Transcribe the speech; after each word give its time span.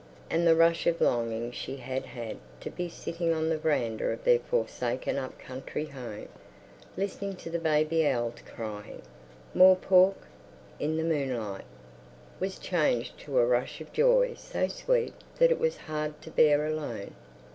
And 0.31 0.47
the 0.47 0.55
rush 0.55 0.87
of 0.87 0.99
longing 0.99 1.51
she 1.51 1.77
had 1.77 2.07
had 2.07 2.37
to 2.61 2.71
be 2.71 2.89
sitting 2.89 3.31
on 3.31 3.49
the 3.49 3.57
veranda 3.59 4.05
of 4.05 4.23
their 4.23 4.39
forsaken 4.39 5.19
up 5.19 5.37
country 5.37 5.85
home, 5.85 6.27
listening 6.97 7.35
to 7.35 7.51
the 7.51 7.59
baby 7.59 8.07
owls 8.09 8.37
crying 8.43 9.03
"More 9.53 9.75
pork" 9.75 10.17
in 10.79 10.97
the 10.97 11.03
moonlight, 11.03 11.65
was 12.39 12.57
changed 12.57 13.19
to 13.19 13.37
a 13.37 13.45
rush 13.45 13.79
of 13.79 13.93
joy 13.93 14.33
so 14.33 14.67
sweet 14.67 15.13
that 15.37 15.51
it 15.51 15.59
was 15.59 15.77
hard 15.77 16.19
to 16.23 16.31
bear 16.31 16.65
alone. 16.65 17.13